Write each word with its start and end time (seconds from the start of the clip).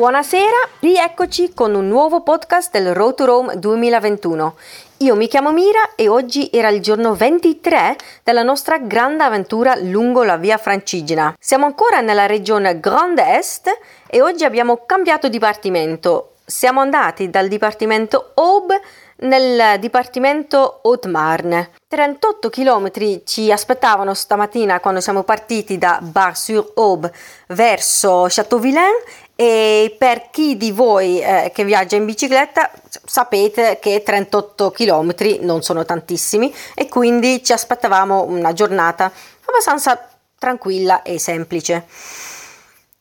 Buonasera, 0.00 0.56
rieccoci 0.78 1.52
con 1.52 1.74
un 1.74 1.86
nuovo 1.86 2.22
podcast 2.22 2.72
del 2.72 2.94
Road 2.94 3.16
to 3.16 3.26
Rome 3.26 3.58
2021. 3.58 4.56
Io 5.00 5.14
mi 5.14 5.28
chiamo 5.28 5.52
Mira 5.52 5.94
e 5.94 6.08
oggi 6.08 6.48
era 6.50 6.70
il 6.70 6.80
giorno 6.80 7.14
23 7.14 7.96
della 8.22 8.42
nostra 8.42 8.78
grande 8.78 9.24
avventura 9.24 9.76
lungo 9.78 10.22
la 10.22 10.38
via 10.38 10.56
Francigena. 10.56 11.36
Siamo 11.38 11.66
ancora 11.66 12.00
nella 12.00 12.24
regione 12.24 12.80
Grand 12.80 13.18
Est 13.18 13.68
e 14.06 14.22
oggi 14.22 14.44
abbiamo 14.44 14.86
cambiato 14.86 15.28
dipartimento. 15.28 16.36
Siamo 16.46 16.80
andati 16.80 17.28
dal 17.28 17.48
dipartimento 17.48 18.32
Aube 18.36 18.80
nel 19.20 19.78
dipartimento 19.78 20.80
Haute-Marne. 20.82 21.72
38 21.88 22.48
km 22.48 22.90
ci 23.24 23.52
aspettavano 23.52 24.14
stamattina 24.14 24.80
quando 24.80 25.00
siamo 25.00 25.24
partiti 25.24 25.76
da 25.76 25.98
Bar-sur-Aube 26.00 27.12
verso 27.48 28.26
Châteauvillain 28.28 28.94
e 29.40 29.96
per 29.96 30.28
chi 30.30 30.58
di 30.58 30.70
voi 30.70 31.18
eh, 31.18 31.50
che 31.54 31.64
viaggia 31.64 31.96
in 31.96 32.04
bicicletta 32.04 32.70
sapete 33.06 33.78
che 33.80 34.02
38 34.02 34.70
km 34.70 35.14
non 35.40 35.62
sono 35.62 35.82
tantissimi 35.86 36.54
e 36.74 36.88
quindi 36.90 37.42
ci 37.42 37.54
aspettavamo 37.54 38.24
una 38.24 38.52
giornata 38.52 39.10
abbastanza 39.46 40.10
tranquilla 40.36 41.00
e 41.00 41.18
semplice. 41.18 41.86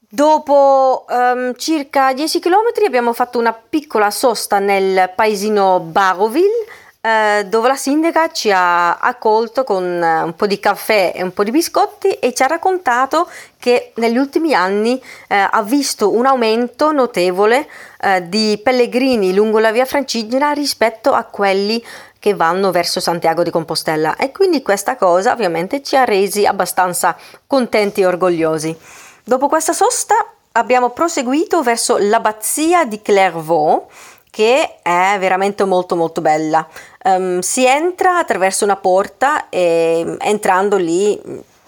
Dopo 0.00 1.04
um, 1.08 1.54
circa 1.54 2.12
10 2.12 2.40
km 2.40 2.84
abbiamo 2.84 3.12
fatto 3.12 3.38
una 3.38 3.52
piccola 3.52 4.10
sosta 4.10 4.58
nel 4.58 5.12
paesino 5.14 5.78
Baroville 5.78 6.66
eh, 7.04 7.44
dove 7.44 7.68
la 7.68 7.76
sindaca 7.76 8.30
ci 8.32 8.50
ha 8.50 8.96
accolto 8.96 9.62
con 9.62 9.84
eh, 9.84 10.22
un 10.22 10.34
po' 10.34 10.46
di 10.46 10.58
caffè 10.58 11.12
e 11.14 11.22
un 11.22 11.34
po' 11.34 11.44
di 11.44 11.50
biscotti 11.50 12.12
e 12.12 12.32
ci 12.32 12.42
ha 12.42 12.46
raccontato 12.46 13.28
che 13.58 13.92
negli 13.96 14.16
ultimi 14.16 14.54
anni 14.54 14.98
eh, 15.28 15.36
ha 15.36 15.62
visto 15.62 16.14
un 16.14 16.24
aumento 16.24 16.92
notevole 16.92 17.68
eh, 18.00 18.26
di 18.26 18.58
pellegrini 18.62 19.34
lungo 19.34 19.58
la 19.58 19.70
via 19.70 19.84
Francigena 19.84 20.52
rispetto 20.52 21.12
a 21.12 21.24
quelli 21.24 21.84
che 22.18 22.34
vanno 22.34 22.70
verso 22.70 23.00
Santiago 23.00 23.42
di 23.42 23.50
Compostela 23.50 24.16
e 24.16 24.32
quindi 24.32 24.62
questa 24.62 24.96
cosa 24.96 25.32
ovviamente 25.32 25.82
ci 25.82 25.96
ha 25.96 26.04
resi 26.04 26.46
abbastanza 26.46 27.14
contenti 27.46 28.00
e 28.00 28.06
orgogliosi. 28.06 28.74
Dopo 29.22 29.48
questa 29.48 29.74
sosta 29.74 30.14
abbiamo 30.52 30.88
proseguito 30.88 31.62
verso 31.62 31.98
l'abbazia 31.98 32.86
di 32.86 33.02
Clairvaux 33.02 34.12
che 34.34 34.78
è 34.82 35.16
veramente 35.20 35.62
molto 35.62 35.94
molto 35.94 36.20
bella. 36.20 36.66
Um, 37.04 37.38
si 37.38 37.64
entra 37.64 38.18
attraverso 38.18 38.64
una 38.64 38.74
porta 38.74 39.48
e 39.48 40.16
entrando 40.18 40.76
lì, 40.76 41.16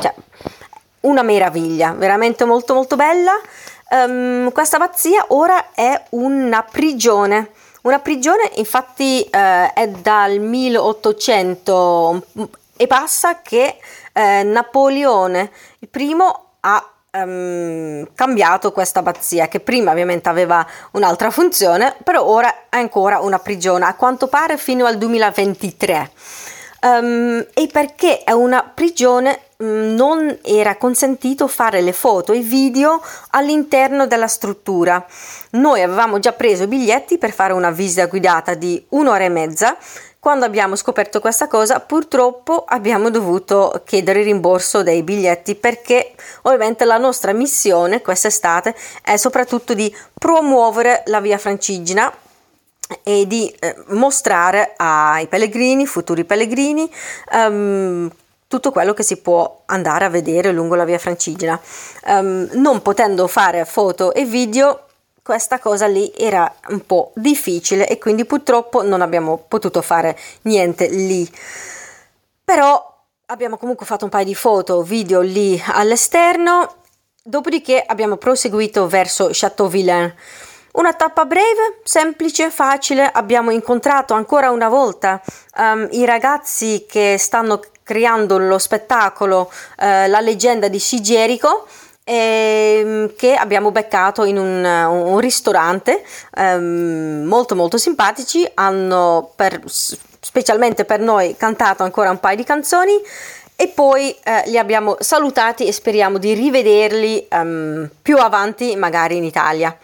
cioè, 0.00 0.12
una 1.02 1.22
meraviglia, 1.22 1.92
veramente 1.92 2.44
molto 2.44 2.74
molto 2.74 2.96
bella. 2.96 3.30
Um, 3.90 4.50
questa 4.50 4.74
abbazia 4.74 5.26
ora 5.28 5.70
è 5.72 6.02
una 6.10 6.64
prigione. 6.64 7.52
Una 7.82 8.00
prigione 8.00 8.50
infatti 8.56 9.20
uh, 9.24 9.28
è 9.72 9.88
dal 10.02 10.40
1800 10.40 12.26
e 12.76 12.88
passa 12.88 13.40
che 13.40 13.78
uh, 14.14 14.20
Napoleone 14.48 15.52
primo 15.88 16.54
ha 16.58 16.92
um, 17.12 18.06
cambiato 18.14 18.72
questa 18.72 19.00
abbazia 19.00 19.48
che 19.48 19.60
prima 19.60 19.90
ovviamente 19.90 20.28
aveva 20.28 20.66
un'altra 20.92 21.30
funzione, 21.30 21.94
però 22.04 22.24
ora 22.24 22.68
è 22.68 22.76
ancora 22.76 23.20
una 23.20 23.38
prigione, 23.38 23.84
a 23.86 23.94
quanto 23.94 24.26
pare 24.28 24.56
fino 24.56 24.86
al 24.86 24.98
2023. 24.98 26.10
Um, 26.80 26.88
ehm, 26.88 27.46
e 27.54 27.68
perché 27.72 28.22
è 28.22 28.30
una 28.30 28.62
prigione 28.62 29.40
um, 29.56 29.94
non 29.94 30.38
era 30.42 30.76
consentito 30.76 31.48
fare 31.48 31.80
le 31.80 31.92
foto 31.92 32.32
e 32.32 32.40
video 32.40 33.02
all'interno 33.30 34.06
della 34.06 34.28
struttura. 34.28 35.04
Noi 35.50 35.82
avevamo 35.82 36.20
già 36.20 36.32
preso 36.32 36.64
i 36.64 36.68
biglietti 36.68 37.18
per 37.18 37.32
fare 37.32 37.52
una 37.52 37.70
visita 37.70 38.06
guidata 38.06 38.54
di 38.54 38.84
un'ora 38.90 39.24
e 39.24 39.28
mezza 39.28 39.76
quando 40.20 40.44
abbiamo 40.44 40.74
scoperto 40.74 41.20
questa 41.20 41.46
cosa, 41.46 41.80
purtroppo 41.80 42.64
abbiamo 42.66 43.08
dovuto 43.08 43.82
chiedere 43.84 44.20
il 44.20 44.26
rimborso 44.26 44.82
dei 44.82 45.02
biglietti 45.02 45.54
perché 45.54 46.14
ovviamente 46.42 46.84
la 46.84 46.98
nostra 46.98 47.32
missione 47.32 48.02
quest'estate 48.02 48.74
è 49.02 49.16
soprattutto 49.16 49.74
di 49.74 49.94
promuovere 50.18 51.02
la 51.06 51.20
via 51.20 51.38
Francigena 51.38 52.12
e 53.02 53.26
di 53.26 53.48
eh, 53.60 53.76
mostrare 53.88 54.74
ai 54.76 55.26
pellegrini, 55.28 55.86
futuri 55.86 56.24
pellegrini, 56.24 56.90
um, 57.32 58.10
tutto 58.48 58.72
quello 58.72 58.94
che 58.94 59.02
si 59.02 59.18
può 59.18 59.62
andare 59.66 60.06
a 60.06 60.08
vedere 60.08 60.52
lungo 60.52 60.74
la 60.74 60.84
via 60.84 60.98
Francigena. 60.98 61.60
Um, 62.06 62.48
non 62.54 62.80
potendo 62.82 63.26
fare 63.28 63.64
foto 63.66 64.14
e 64.14 64.24
video, 64.24 64.87
questa 65.28 65.58
cosa 65.58 65.86
lì 65.86 66.10
era 66.16 66.50
un 66.68 66.86
po' 66.86 67.12
difficile 67.14 67.86
e 67.86 67.98
quindi 67.98 68.24
purtroppo 68.24 68.82
non 68.82 69.02
abbiamo 69.02 69.36
potuto 69.36 69.82
fare 69.82 70.18
niente 70.44 70.88
lì. 70.88 71.30
Però 72.42 73.04
abbiamo 73.26 73.58
comunque 73.58 73.84
fatto 73.84 74.04
un 74.04 74.10
paio 74.10 74.24
di 74.24 74.34
foto, 74.34 74.80
video 74.80 75.20
lì 75.20 75.62
all'esterno, 75.66 76.76
dopodiché 77.22 77.84
abbiamo 77.86 78.16
proseguito 78.16 78.86
verso 78.86 79.28
Châteauvillain. 79.30 80.14
Una 80.72 80.94
tappa 80.94 81.26
breve, 81.26 81.80
semplice, 81.84 82.50
facile. 82.50 83.04
Abbiamo 83.12 83.50
incontrato 83.50 84.14
ancora 84.14 84.50
una 84.50 84.70
volta 84.70 85.20
um, 85.58 85.88
i 85.90 86.06
ragazzi 86.06 86.86
che 86.88 87.16
stanno 87.18 87.60
creando 87.82 88.38
lo 88.38 88.56
spettacolo 88.56 89.50
uh, 89.50 90.08
La 90.08 90.20
leggenda 90.20 90.68
di 90.68 90.78
Sigerico 90.78 91.66
ehm, 92.08 93.14
che 93.16 93.34
abbiamo 93.34 93.70
beccato 93.70 94.24
in 94.24 94.38
un, 94.38 94.64
un 94.64 95.18
ristorante 95.18 96.02
ehm, 96.34 97.24
molto 97.26 97.54
molto 97.54 97.76
simpatici, 97.76 98.50
hanno 98.54 99.30
per, 99.36 99.60
specialmente 99.66 100.86
per 100.86 101.00
noi 101.00 101.36
cantato 101.36 101.82
ancora 101.82 102.10
un 102.10 102.18
paio 102.18 102.36
di 102.36 102.44
canzoni 102.44 102.92
e 103.54 103.68
poi 103.68 104.16
eh, 104.22 104.44
li 104.46 104.56
abbiamo 104.56 104.96
salutati 105.00 105.66
e 105.66 105.72
speriamo 105.72 106.16
di 106.16 106.32
rivederli 106.32 107.26
um, 107.32 107.90
più 108.00 108.16
avanti 108.16 108.74
magari 108.76 109.16
in 109.16 109.24
Italia. 109.24 109.76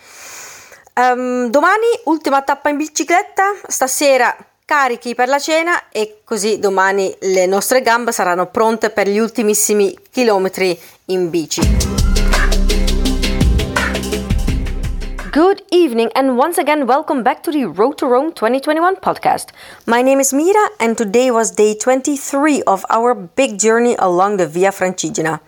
Um, 0.95 1.51
domani 1.51 1.87
ultima 2.05 2.43
tappa 2.43 2.69
in 2.69 2.77
bicicletta, 2.77 3.53
stasera 3.67 4.35
carichi 4.65 5.17
per 5.17 5.29
la 5.29 5.41
cena 5.41 5.89
e 5.91 6.21
così 6.25 6.61
domani 6.61 7.15
le 7.23 7.47
nostre 7.47 7.83
gambe 7.83 8.13
saranno 8.13 8.47
pronte 8.47 8.91
per 8.91 9.09
gli 9.09 9.19
ultimissimi 9.19 9.99
chilometri 10.11 10.79
in 11.07 11.29
bici. 11.29 11.94
Good 15.35 15.63
evening, 15.73 16.13
and 16.15 16.37
once 16.39 16.59
again, 16.59 16.87
welcome 16.87 17.25
back 17.25 17.43
to 17.43 17.51
the 17.51 17.65
Road 17.65 17.99
to 17.99 18.07
Rome 18.07 18.33
2021 18.33 18.95
podcast. 19.03 19.49
My 19.85 20.01
name 20.01 20.21
is 20.21 20.33
Mira, 20.33 20.69
and 20.79 20.97
today 20.97 21.29
was 21.33 21.51
day 21.51 21.75
23 21.75 22.63
of 22.69 22.87
our 22.89 23.17
big 23.17 23.59
journey 23.59 23.97
along 23.99 24.37
the 24.37 24.47
Via 24.47 24.71
Francigena. 24.71 25.41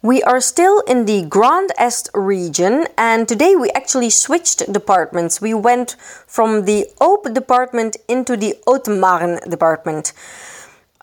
We 0.00 0.22
are 0.22 0.40
still 0.40 0.78
in 0.86 1.06
the 1.06 1.26
Grand 1.26 1.72
Est 1.76 2.08
region, 2.14 2.86
and 2.96 3.26
today 3.26 3.56
we 3.56 3.68
actually 3.70 4.10
switched 4.10 4.72
departments. 4.72 5.40
We 5.40 5.54
went 5.54 5.96
from 6.28 6.64
the 6.64 6.86
Aube 7.00 7.34
department 7.34 7.96
into 8.06 8.36
the 8.36 8.54
Haute-Marne 8.64 9.40
department. 9.50 10.12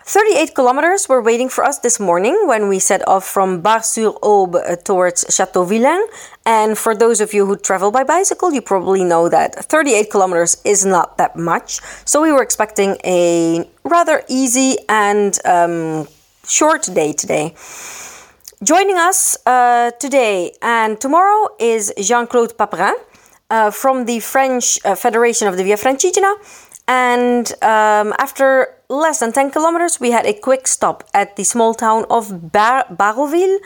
38 0.05 0.53
kilometers 0.53 1.07
were 1.07 1.21
waiting 1.21 1.47
for 1.47 1.63
us 1.63 1.79
this 1.79 1.97
morning 1.97 2.37
when 2.45 2.67
we 2.67 2.77
set 2.77 3.07
off 3.07 3.25
from 3.25 3.61
Bar-sur-Aube 3.61 4.55
uh, 4.55 4.75
towards 4.75 5.23
Châteauvillain. 5.25 6.05
And 6.45 6.77
for 6.77 6.93
those 6.93 7.21
of 7.21 7.33
you 7.33 7.45
who 7.45 7.55
travel 7.55 7.89
by 7.89 8.03
bicycle, 8.03 8.51
you 8.53 8.61
probably 8.61 9.05
know 9.05 9.29
that 9.29 9.55
38 9.55 10.11
kilometers 10.11 10.57
is 10.65 10.85
not 10.85 11.17
that 11.19 11.37
much. 11.37 11.79
So 12.05 12.21
we 12.21 12.33
were 12.33 12.43
expecting 12.43 12.97
a 13.05 13.69
rather 13.85 14.23
easy 14.27 14.75
and 14.89 15.39
um, 15.45 16.09
short 16.45 16.83
day 16.93 17.13
today. 17.13 17.55
Joining 18.61 18.97
us 18.97 19.37
uh, 19.45 19.91
today 20.01 20.51
and 20.61 20.99
tomorrow 20.99 21.47
is 21.59 21.93
Jean-Claude 21.97 22.57
Paprin 22.57 22.93
uh, 23.49 23.71
from 23.71 24.03
the 24.03 24.19
French 24.19 24.79
uh, 24.83 24.95
Federation 24.95 25.47
of 25.47 25.55
the 25.55 25.63
Via 25.63 25.77
Francigena. 25.77 26.35
And 26.87 27.53
um, 27.61 28.13
after 28.19 28.75
less 28.93 29.19
than 29.19 29.31
10 29.31 29.51
kilometers, 29.51 29.99
we 29.99 30.11
had 30.11 30.25
a 30.25 30.33
quick 30.33 30.67
stop 30.67 31.03
at 31.13 31.35
the 31.35 31.43
small 31.43 31.73
town 31.73 32.05
of 32.09 32.51
Bar- 32.51 32.85
Baroville, 32.91 33.57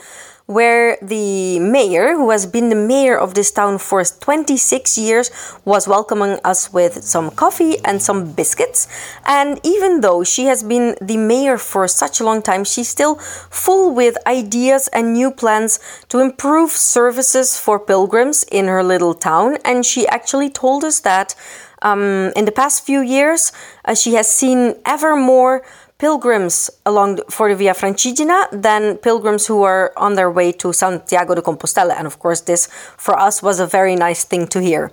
where 0.47 0.97
the 1.01 1.59
mayor, 1.59 2.13
who 2.13 2.31
has 2.31 2.45
been 2.45 2.69
the 2.69 2.75
mayor 2.75 3.17
of 3.17 3.33
this 3.33 3.51
town 3.51 3.77
for 3.77 4.03
26 4.03 4.97
years, 4.97 5.29
was 5.65 5.87
welcoming 5.87 6.39
us 6.43 6.71
with 6.71 7.03
some 7.03 7.29
coffee 7.31 7.77
and 7.83 8.01
some 8.01 8.31
biscuits. 8.31 8.87
And 9.25 9.59
even 9.63 9.99
though 10.01 10.23
she 10.23 10.45
has 10.45 10.63
been 10.63 10.95
the 11.01 11.17
mayor 11.17 11.57
for 11.57 11.85
such 11.87 12.21
a 12.21 12.23
long 12.23 12.41
time, 12.41 12.63
she's 12.63 12.87
still 12.87 13.15
full 13.15 13.93
with 13.93 14.17
ideas 14.25 14.87
and 14.93 15.13
new 15.13 15.31
plans 15.31 15.79
to 16.09 16.19
improve 16.19 16.71
services 16.71 17.57
for 17.59 17.77
pilgrims 17.77 18.43
in 18.43 18.65
her 18.67 18.83
little 18.83 19.13
town. 19.13 19.57
And 19.65 19.85
she 19.85 20.07
actually 20.07 20.49
told 20.49 20.85
us 20.85 21.01
that 21.01 21.35
um, 21.81 22.31
in 22.35 22.45
the 22.45 22.51
past 22.51 22.85
few 22.85 23.01
years, 23.01 23.51
uh, 23.85 23.93
she 23.93 24.13
has 24.13 24.31
seen 24.31 24.75
ever 24.85 25.15
more 25.15 25.63
pilgrims 25.97 26.69
along 26.85 27.19
for 27.29 27.49
the 27.49 27.55
Via 27.55 27.73
Francigena 27.73 28.47
than 28.51 28.97
pilgrims 28.97 29.47
who 29.47 29.61
were 29.61 29.91
on 29.97 30.15
their 30.15 30.29
way 30.29 30.51
to 30.51 30.73
Santiago 30.73 31.35
de 31.35 31.41
Compostela. 31.41 31.95
And 31.97 32.05
of 32.05 32.19
course, 32.19 32.41
this 32.41 32.67
for 32.97 33.17
us 33.17 33.41
was 33.41 33.59
a 33.59 33.67
very 33.67 33.95
nice 33.95 34.23
thing 34.23 34.47
to 34.47 34.61
hear. 34.61 34.91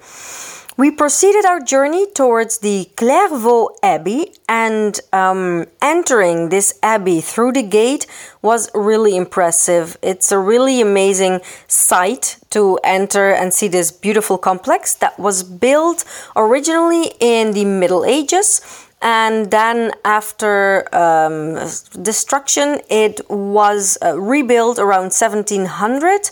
We 0.76 0.90
proceeded 0.90 1.44
our 1.44 1.60
journey 1.60 2.10
towards 2.14 2.58
the 2.58 2.90
Clairvaux 2.96 3.76
Abbey, 3.80 4.34
and 4.48 4.98
um, 5.12 5.66
entering 5.80 6.48
this 6.48 6.76
abbey 6.82 7.20
through 7.20 7.52
the 7.52 7.62
gate 7.62 8.08
was 8.42 8.70
really 8.74 9.16
impressive. 9.16 9.96
It's 10.02 10.32
a 10.32 10.38
really 10.38 10.80
amazing 10.80 11.42
sight 11.68 12.38
to 12.50 12.80
enter 12.82 13.30
and 13.30 13.54
see 13.54 13.68
this 13.68 13.92
beautiful 13.92 14.36
complex 14.36 14.96
that 14.96 15.16
was 15.16 15.44
built 15.44 16.04
originally 16.34 17.12
in 17.20 17.52
the 17.52 17.64
Middle 17.64 18.04
Ages 18.04 18.60
and 19.04 19.50
then 19.50 19.92
after 20.04 20.88
um, 20.94 21.54
destruction 22.02 22.80
it 22.90 23.20
was 23.28 23.98
uh, 24.02 24.18
rebuilt 24.18 24.78
around 24.78 25.12
1700 25.12 26.30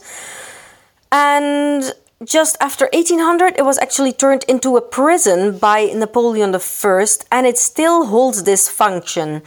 and 1.12 1.92
just 2.24 2.56
after 2.60 2.88
1800 2.94 3.58
it 3.58 3.64
was 3.64 3.78
actually 3.78 4.12
turned 4.12 4.44
into 4.48 4.76
a 4.76 4.80
prison 4.80 5.58
by 5.58 5.92
napoleon 5.94 6.54
i 6.54 7.06
and 7.30 7.46
it 7.46 7.58
still 7.58 8.06
holds 8.06 8.44
this 8.44 8.68
function. 8.68 9.42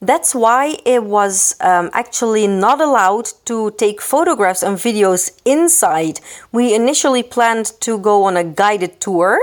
That's 0.00 0.34
why 0.34 0.78
it 0.84 1.04
was 1.04 1.54
um, 1.60 1.90
actually 1.92 2.48
not 2.48 2.80
allowed 2.80 3.28
to 3.44 3.70
take 3.72 4.00
photographs 4.00 4.62
and 4.62 4.76
videos 4.76 5.30
inside. 5.44 6.18
We 6.50 6.74
initially 6.74 7.22
planned 7.22 7.72
to 7.80 7.98
go 7.98 8.24
on 8.24 8.36
a 8.36 8.42
guided 8.42 9.00
tour 9.00 9.38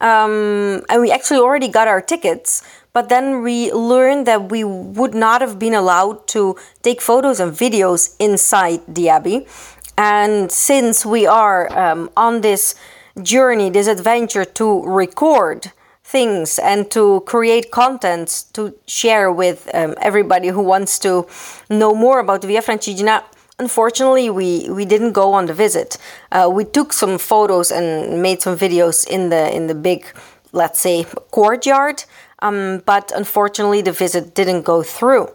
um, 0.00 0.82
and 0.88 1.00
we 1.00 1.10
actually 1.10 1.38
already 1.38 1.68
got 1.68 1.88
our 1.88 2.00
tickets 2.00 2.62
but 2.96 3.10
then 3.10 3.42
we 3.42 3.70
learned 3.72 4.26
that 4.26 4.50
we 4.50 4.64
would 4.64 5.14
not 5.14 5.42
have 5.42 5.58
been 5.58 5.74
allowed 5.74 6.26
to 6.28 6.56
take 6.80 7.02
photos 7.02 7.38
and 7.40 7.52
videos 7.52 8.16
inside 8.18 8.80
the 8.88 9.10
abbey. 9.10 9.46
And 9.98 10.50
since 10.50 11.04
we 11.04 11.26
are 11.26 11.70
um, 11.78 12.08
on 12.16 12.40
this 12.40 12.74
journey, 13.22 13.68
this 13.68 13.86
adventure 13.86 14.46
to 14.46 14.82
record 14.86 15.72
things 16.04 16.58
and 16.58 16.90
to 16.92 17.20
create 17.26 17.70
content 17.70 18.44
to 18.54 18.74
share 18.86 19.30
with 19.30 19.68
um, 19.74 19.94
everybody 20.00 20.48
who 20.48 20.62
wants 20.62 20.98
to 21.00 21.26
know 21.68 21.94
more 21.94 22.18
about 22.20 22.44
Via 22.44 22.62
Francigena, 22.62 23.24
unfortunately, 23.58 24.30
we, 24.30 24.68
we 24.70 24.84
didn't 24.84 25.12
go 25.12 25.32
on 25.32 25.46
the 25.46 25.54
visit. 25.54 25.98
Uh, 26.30 26.48
we 26.52 26.64
took 26.64 26.92
some 26.92 27.18
photos 27.18 27.70
and 27.70 28.22
made 28.22 28.42
some 28.42 28.56
videos 28.56 29.06
in 29.06 29.30
the 29.30 29.54
in 29.54 29.66
the 29.66 29.74
big, 29.74 30.06
let's 30.52 30.80
say, 30.80 31.04
courtyard, 31.30 32.04
um, 32.40 32.82
but 32.86 33.12
unfortunately, 33.14 33.82
the 33.82 33.92
visit 33.92 34.34
didn't 34.34 34.62
go 34.62 34.82
through. 34.82 35.28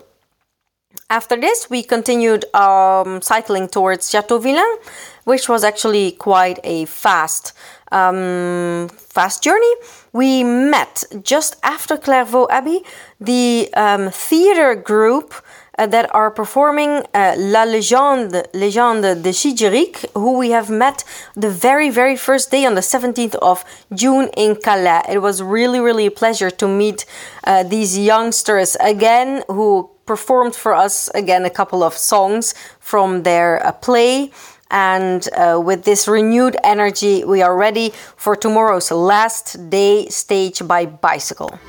After 1.09 1.35
this, 1.35 1.69
we 1.69 1.83
continued 1.83 2.45
um, 2.55 3.21
cycling 3.21 3.67
towards 3.67 4.09
Châteauvillain, 4.09 4.77
which 5.25 5.49
was 5.49 5.63
actually 5.63 6.11
quite 6.11 6.59
a 6.63 6.85
fast, 6.85 7.53
um, 7.91 8.87
fast 8.89 9.43
journey. 9.43 9.73
We 10.13 10.43
met 10.45 11.03
just 11.21 11.57
after 11.63 11.97
Clairvaux 11.97 12.47
Abbey 12.49 12.81
the 13.19 13.69
um, 13.73 14.09
theater 14.09 14.73
group 14.73 15.33
uh, 15.77 15.87
that 15.87 16.13
are 16.13 16.31
performing 16.31 17.03
uh, 17.13 17.35
La 17.37 17.65
Légende, 17.65 18.45
Légende 18.53 19.21
de 19.21 19.31
Sigéric, 19.31 20.05
who 20.13 20.37
we 20.37 20.51
have 20.51 20.69
met 20.69 21.03
the 21.35 21.49
very, 21.49 21.89
very 21.89 22.15
first 22.15 22.51
day 22.51 22.65
on 22.65 22.75
the 22.75 22.81
17th 22.81 23.35
of 23.35 23.63
June 23.93 24.29
in 24.37 24.55
Calais. 24.55 25.01
It 25.09 25.19
was 25.19 25.41
really, 25.41 25.79
really 25.79 26.05
a 26.05 26.11
pleasure 26.11 26.51
to 26.51 26.67
meet 26.67 27.05
uh, 27.43 27.63
these 27.63 27.97
youngsters 27.97 28.75
again 28.79 29.43
who 29.47 29.89
performed 30.05 30.55
for 30.55 30.73
us 30.73 31.09
again 31.15 31.45
a 31.45 31.49
couple 31.49 31.83
of 31.83 31.93
songs 31.95 32.53
from 32.79 33.23
their 33.23 33.65
uh, 33.65 33.71
play. 33.71 34.31
And 34.69 35.27
uh, 35.35 35.61
with 35.63 35.83
this 35.83 36.07
renewed 36.07 36.55
energy, 36.63 37.25
we 37.25 37.41
are 37.41 37.55
ready 37.55 37.91
for 38.15 38.35
tomorrow's 38.35 38.89
last 38.89 39.69
day 39.69 40.07
stage 40.07 40.65
by 40.65 40.85
bicycle. 40.85 41.59